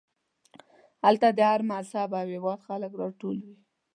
هلته 1.05 1.27
د 1.37 1.39
هر 1.51 1.61
مذهب 1.71 2.09
او 2.19 2.27
هېواد 2.33 2.59
خلک 2.67 2.91
راټول 3.01 3.37
وي. 3.45 3.55